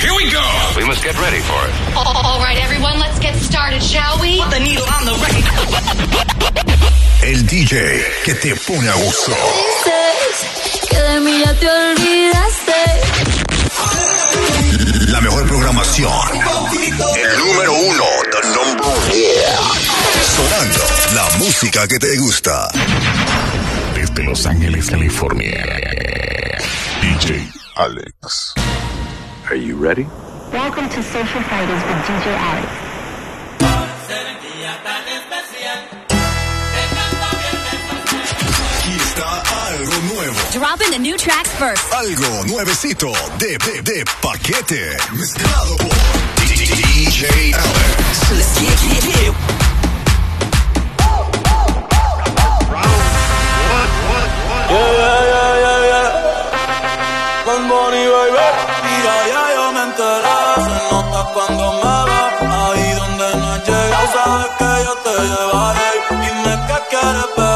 [0.00, 0.44] Here we go.
[0.76, 1.74] We must get ready for it.
[1.96, 4.38] All right, everyone, let's get started, shall we?
[4.50, 5.58] The needle on the record.
[7.22, 9.32] El DJ que te pone a gusto.
[9.32, 12.72] Dices que de mí ya te olvidaste.
[15.10, 16.12] La mejor programación.
[17.16, 18.04] El número uno.
[18.30, 19.08] The number one.
[20.36, 20.84] Sonando
[21.14, 22.68] la música que te gusta.
[23.94, 25.64] Desde Los Ángeles, California.
[27.02, 28.54] DJ Alex.
[29.50, 30.04] Are you ready?
[30.52, 32.68] Welcome to Social Fridays with DJ Alex.
[38.76, 39.42] Aquí está.
[40.52, 41.82] Dropping the new tracks first.
[41.94, 44.98] Algo nuevecito de, de, de paquete.
[45.14, 45.96] Mezclado por
[46.44, 48.30] DJ Alex.
[48.32, 49.32] Let's get it.
[53.64, 54.68] One, one, one.
[54.68, 56.08] Yeah, yeah, yeah,
[57.46, 58.77] Bad Bunny, baby.
[58.98, 60.36] Mira, ya yo me enteré.
[60.66, 62.34] Se nota cuando me ves.
[62.50, 65.90] Ahí donde no has llegado, sabes que yo te llevaré.
[66.10, 67.47] Dime qué quieres beber.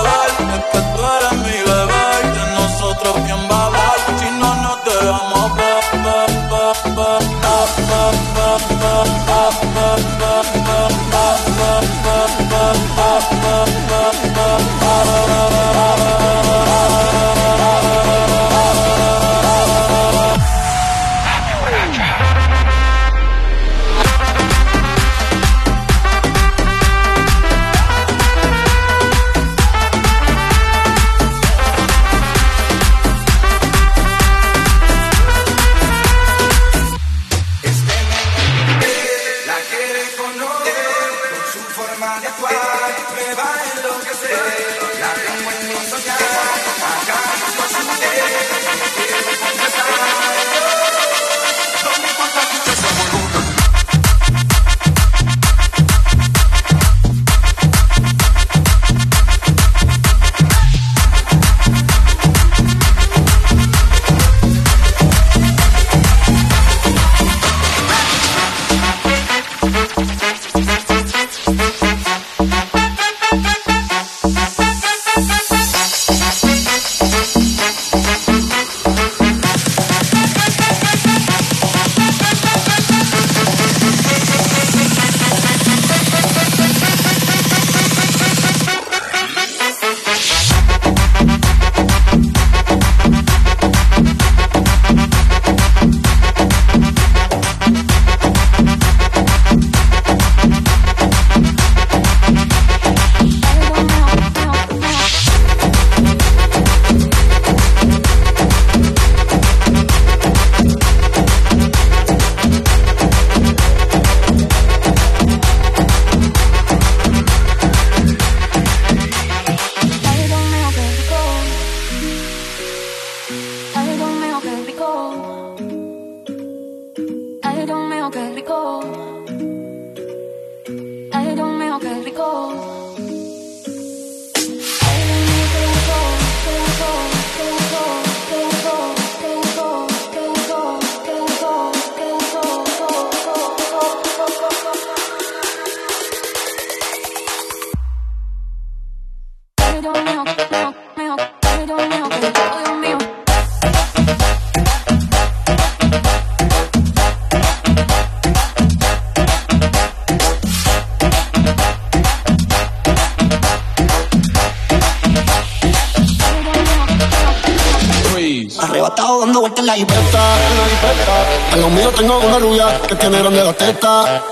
[172.88, 174.22] Que tiene grande la teta.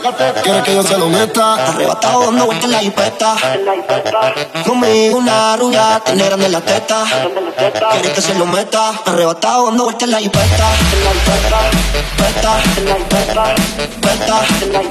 [0.42, 1.54] Quiere que yo se lo meta.
[1.68, 3.36] Arrebatado dando vueltas en la jipeta.
[4.66, 7.04] Conmigo una rubia tiene grande la teta.
[7.92, 8.92] Quiere que se lo meta.
[9.06, 10.68] Arrebatado dando vueltas en la jipeta.
[12.16, 12.56] Peta,
[13.08, 13.54] peta,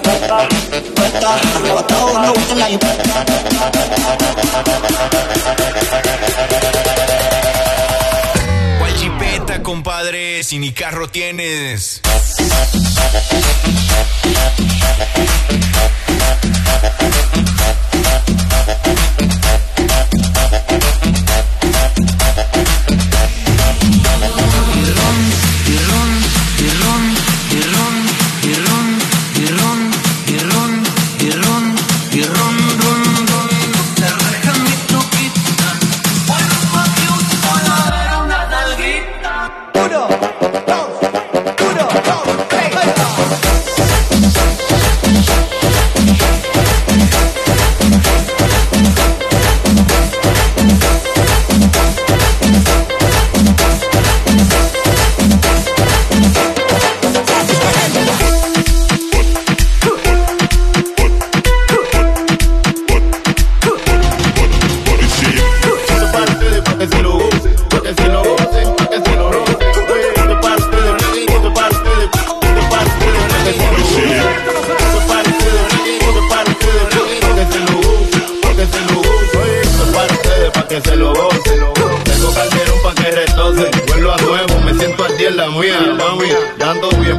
[0.03, 0.47] peta,
[0.95, 1.39] peta.
[1.55, 3.25] Arrebatado dando vueltas en la jipeta.
[9.69, 10.43] ¿Cuál chipeta, compadre?
[10.43, 12.01] Si ni carro tienes.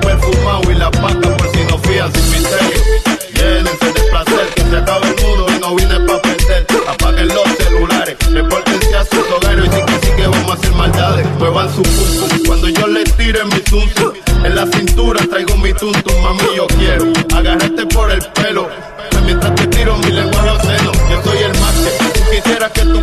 [0.01, 2.83] Perfumado y la paca por si no fían sin misterio.
[3.35, 6.67] Llénense de placer, que se acabe el mundo y no vine pa' perder.
[6.89, 10.73] Apaguen los celulares, repórtense a sus hogares y sí que sí que vamos a hacer
[10.75, 11.27] maldades.
[11.39, 13.81] Muevan su pum cuando yo les tire mi zum.
[14.45, 18.69] En la cintura traigo mi tuntum, mami yo quiero agarrarte por el pelo.
[19.25, 23.03] Mientras te tiro mi lenguaje obsceno, yo soy el más que tú quisieras que tu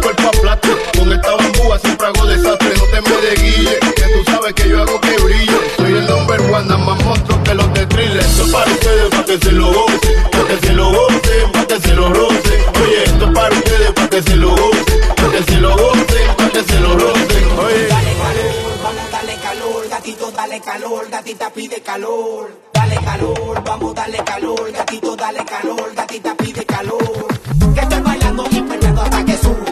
[9.39, 12.61] se lo gocen, para que se lo gocen, para que se lo rocen.
[12.81, 16.35] Oye, esto es para ustedes, para que se lo gocen, para que se lo gocen,
[16.37, 17.59] para que se lo rocen.
[17.59, 17.87] Oye.
[17.87, 22.61] Dale calor, vamos, dale calor, gatito, dale calor, gatita pide calor.
[22.73, 27.27] Dale calor, vamos, dale calor, gatito, dale calor, gatita pide calor.
[27.73, 29.66] Que estoy bailando y perreando hasta que sube.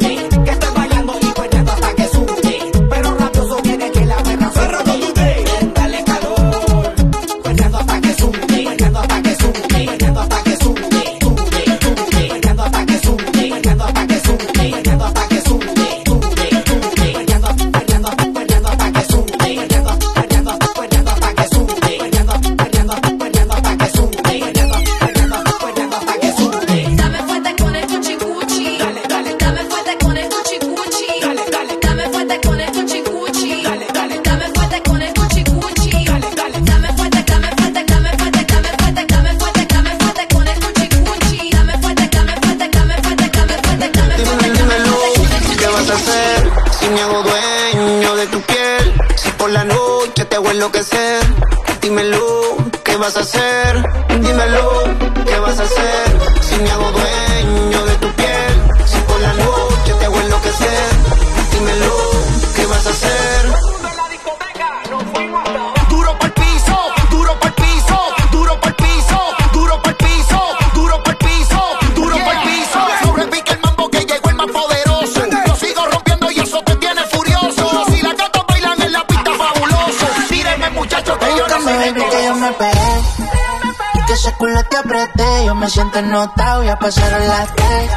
[84.25, 85.45] Ese culo te apreté.
[85.45, 87.92] Yo me siento notado, ya pasaron las tres.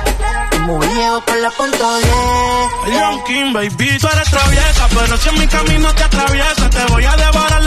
[0.60, 1.96] Muy viejo con la punto
[2.84, 2.94] 10.
[2.94, 7.04] Young King, baby, tú eres traviesa, pero si en mi camino te atraviesa, te voy
[7.04, 7.62] a devorar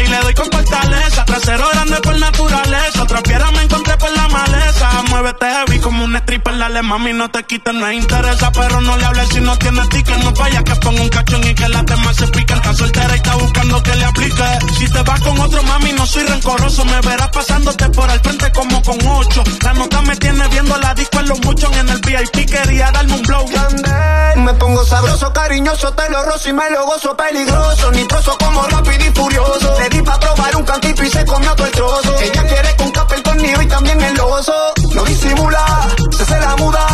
[0.00, 1.24] y le doy con fortaleza.
[1.24, 5.02] Trasero grande por naturaleza, otra piedra me encontré por la maleza.
[5.08, 9.04] Muévete heavy como un stripper, dale mami, no te quites, no interesa, pero no le
[9.04, 10.18] hables si no tiene ticket.
[10.18, 12.58] No vaya que ponga un cachón y que las demás se pican.
[12.58, 14.58] Está soltera y está buscando que le aplique.
[14.78, 18.52] Si te vas con otro mami, no soy rencoroso, me verás pasándote por el frente
[18.52, 19.42] como con ocho.
[19.64, 23.14] La nota me tiene viendo la disco en los muchos en el VIP, quería darme
[23.14, 23.46] un blow.
[24.36, 27.90] Me pongo sabroso, cariñoso, te lo rozo y me lo gozo peligroso.
[27.90, 29.39] Nitroso como rápido y furioso.
[29.78, 32.18] Le di pa' probar un cantito y se comió todo el trozo.
[32.20, 34.54] Ella quiere con capa el tornillo y también el oso.
[34.94, 35.64] No disimula,
[36.16, 36.86] se se la muda.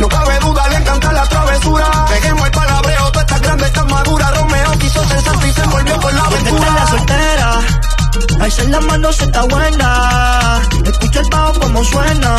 [0.00, 1.86] No cabe duda, le encanta la travesura.
[2.08, 4.30] Peguemos el palabreo, tú estás grande, estás madura.
[4.32, 6.86] Romeo quiso ser santo y se envolvió con la ¿Dónde está la aventura.
[6.88, 7.60] soltera?
[8.40, 10.60] Alza la mano se está buena.
[10.84, 12.36] Escucha el bajo como suena.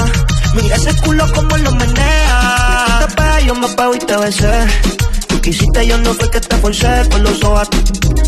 [0.55, 2.86] Mira ese culo como lo menea.
[3.00, 4.67] Tú te pegas, yo me pego y te besé.
[5.34, 7.10] Tú quisiste, yo no fue que te forcé.
[7.10, 7.68] Con los ojos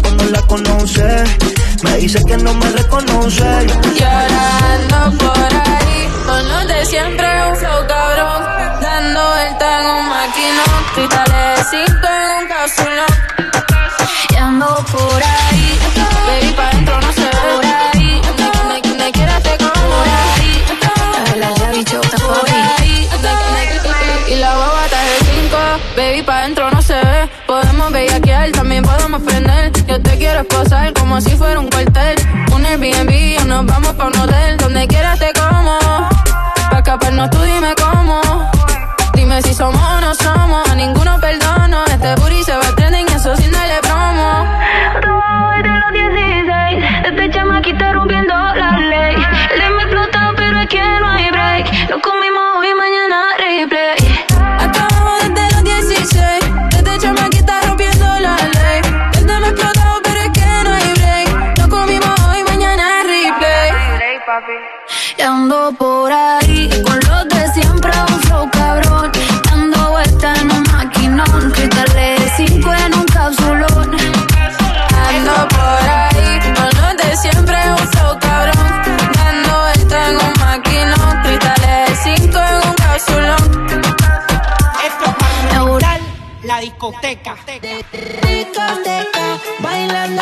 [0.02, 1.24] cuando la conoce.
[1.84, 3.68] Me dice que no me reconoce.
[4.00, 4.65] Llorando
[31.06, 32.16] como si fuera un cuartel.
[32.52, 34.58] Un Airbnb o nos vamos pa' un hotel.
[34.58, 35.78] Donde quiera te como.
[36.72, 38.22] Pa' escaparnos tú dime cómo.
[39.14, 40.68] Dime si somos o no somos.
[40.68, 41.86] A ninguno perdono.
[41.86, 44.30] Este booty se va a trending, eso sin darle promo.
[45.64, 48.15] de los 16, este chamaquita rompiendo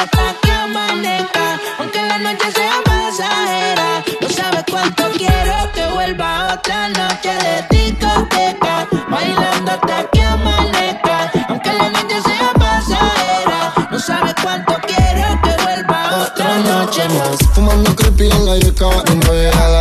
[0.09, 4.03] que amanezca, aunque la noche sea pasajera.
[4.21, 11.73] No sabes cuánto quiero que vuelva otra noche de discoteca, bailando hasta que amanezca, aunque
[11.73, 13.73] la noche sea pasajera.
[13.91, 17.37] No sabes cuánto quiero que vuelva otra noche más.
[17.53, 19.23] Fumando creepy en la yeca, en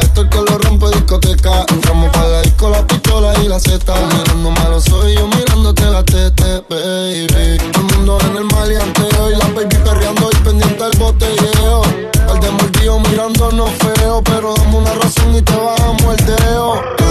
[0.03, 1.65] esto el color rompe discoteca.
[1.69, 3.95] Entramos para la disco, la pistola y la seta.
[3.95, 7.59] Mirando malos soy yo mirándote la tete, baby.
[7.73, 9.12] Todo el mundo en el maleante
[13.53, 17.02] no feo, pero dame una razón y te bajamos el deo.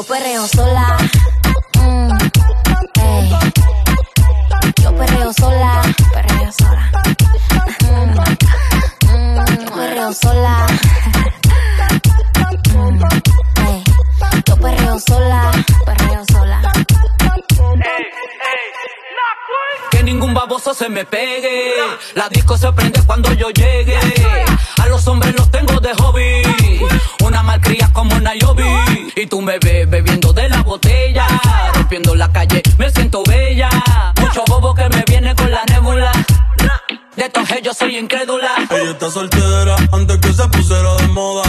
[0.00, 0.96] Yo perreo sola.
[1.74, 2.10] Mm,
[3.02, 3.30] ey.
[4.82, 5.82] Yo perreo sola.
[6.14, 6.90] Perreo sola.
[7.84, 8.14] Mm,
[9.10, 10.66] mm, yo perreo sola.
[12.72, 13.02] Mm,
[13.66, 13.84] ey.
[14.46, 15.50] Yo perreo sola.
[15.84, 16.62] Perreo sola.
[19.90, 21.74] Que ningún baboso se me pegue.
[22.14, 23.99] La disco se prende cuando yo llegue.
[29.20, 31.26] Y tú me ves bebiendo de la botella.
[31.74, 33.68] Rompiendo la calle, me siento bella.
[34.18, 36.10] Mucho bobo que me viene con la nébula.
[37.16, 38.48] De estos yo soy incrédula.
[38.70, 41.42] Ella está soltera antes que se pusiera de moda.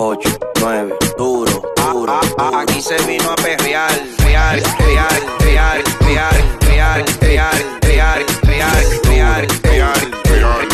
[0.00, 1.60] 8, 9, duro,
[1.92, 2.20] duro.
[2.54, 5.08] Aquí se vino a perrear, real, real,
[5.40, 10.68] real, real, real, real, real, real, real, real,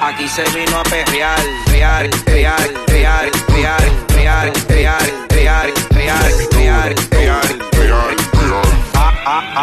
[0.00, 7.56] Aquí se vino a perrear, real, real, real, real, real, real, real, real, real, real,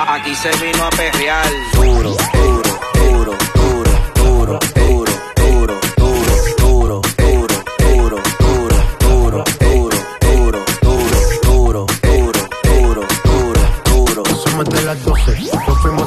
[0.10, 5.03] Aquí se vino a perrear, duro, duro, duro, duro, duro, duro.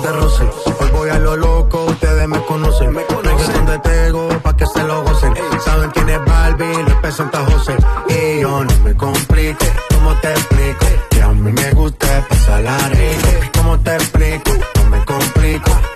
[0.07, 0.45] De roce.
[0.81, 2.93] Hoy voy a lo loco, ustedes me conocen.
[2.93, 5.35] Me conocen donde tengo, pa' que se lo gocen.
[5.65, 7.77] Saben quién es Barbie, les presenta José.
[8.09, 9.65] Y yo no me complico,
[9.95, 10.87] ¿cómo te explico?
[11.11, 13.29] Que a mí me gusta pasarla rico.
[13.57, 14.53] ¿Cómo te explico?
[14.77, 15.96] No me complico.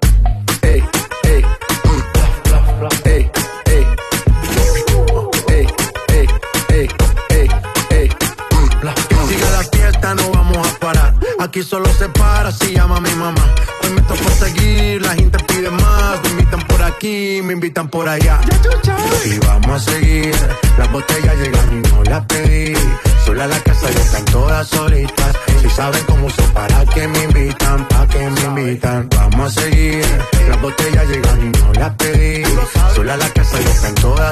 [11.51, 13.53] Aquí solo se para si llama mi mamá.
[13.83, 16.23] Hoy me tocó seguir, la gente pide más.
[16.23, 18.39] Me invitan por aquí, me invitan por allá.
[19.25, 20.33] Y vamos a seguir.
[20.77, 22.73] Las botellas llegan y no las pedí.
[23.25, 25.35] Sola la casa ya están todas solitas.
[25.61, 29.09] Si saben cómo se para que me invitan, pa' que me invitan.
[29.09, 30.05] Vamos a seguir.
[30.47, 32.43] Las botellas llegan y no las pedí.
[32.95, 33.70] Sola la casa ya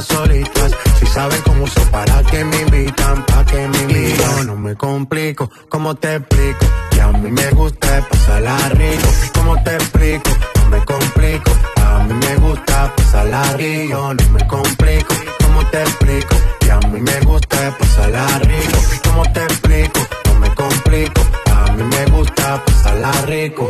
[0.06, 0.72] solitas.
[1.00, 4.48] Si saben cómo se para que me invitan, pa' que me invitan.
[4.48, 6.66] No me complico, ¿cómo te explico?
[6.92, 9.08] Que a mí me gusta pasarla rico.
[9.34, 10.30] ¿Cómo te explico?
[10.56, 11.52] No me complico.
[11.86, 14.14] A mí me gusta pasarla rico.
[14.14, 16.36] No me complico, ¿cómo te explico?
[16.60, 18.78] Que a mí me gusta pasarla rico.
[19.04, 20.00] ¿Cómo te explico?
[20.26, 21.22] No me complico.
[21.52, 23.70] A mí me gusta pasarla rico.